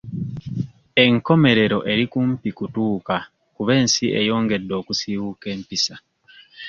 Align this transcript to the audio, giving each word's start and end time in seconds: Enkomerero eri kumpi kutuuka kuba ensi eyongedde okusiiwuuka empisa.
Enkomerero 1.03 1.79
eri 1.91 2.05
kumpi 2.11 2.49
kutuuka 2.57 3.15
kuba 3.55 3.71
ensi 3.81 4.05
eyongedde 4.19 4.73
okusiiwuuka 4.81 5.45
empisa. 5.55 5.95